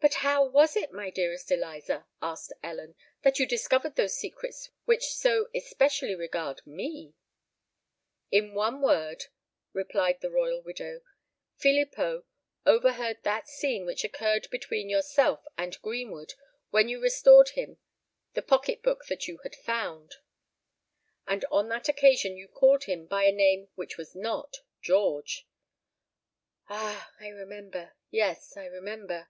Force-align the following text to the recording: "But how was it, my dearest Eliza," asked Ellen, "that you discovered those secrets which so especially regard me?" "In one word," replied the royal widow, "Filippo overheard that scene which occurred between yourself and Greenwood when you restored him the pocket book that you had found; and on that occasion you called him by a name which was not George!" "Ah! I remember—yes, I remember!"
"But 0.00 0.14
how 0.16 0.44
was 0.44 0.74
it, 0.76 0.90
my 0.92 1.08
dearest 1.08 1.50
Eliza," 1.50 2.06
asked 2.20 2.52
Ellen, 2.62 2.94
"that 3.22 3.38
you 3.38 3.46
discovered 3.46 3.96
those 3.96 4.16
secrets 4.16 4.70
which 4.84 5.14
so 5.14 5.48
especially 5.54 6.14
regard 6.14 6.66
me?" 6.66 7.14
"In 8.30 8.54
one 8.54 8.82
word," 8.82 9.26
replied 9.72 10.20
the 10.20 10.30
royal 10.30 10.60
widow, 10.62 11.02
"Filippo 11.56 12.24
overheard 12.66 13.18
that 13.22 13.48
scene 13.48 13.84
which 13.86 14.04
occurred 14.04 14.48
between 14.50 14.90
yourself 14.90 15.44
and 15.58 15.80
Greenwood 15.80 16.34
when 16.70 16.88
you 16.88 17.00
restored 17.00 17.50
him 17.50 17.78
the 18.32 18.42
pocket 18.42 18.82
book 18.82 19.06
that 19.06 19.28
you 19.28 19.38
had 19.42 19.54
found; 19.56 20.16
and 21.26 21.44
on 21.50 21.68
that 21.68 21.88
occasion 21.88 22.36
you 22.36 22.48
called 22.48 22.84
him 22.84 23.06
by 23.06 23.24
a 23.24 23.32
name 23.32 23.68
which 23.74 23.96
was 23.96 24.14
not 24.14 24.58
George!" 24.82 25.46
"Ah! 26.68 27.12
I 27.20 27.28
remember—yes, 27.28 28.56
I 28.56 28.66
remember!" 28.66 29.28